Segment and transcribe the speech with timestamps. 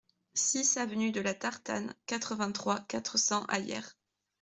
[0.33, 3.95] six avenue de la Tartane, quatre-vingt-trois, quatre cents à Hyères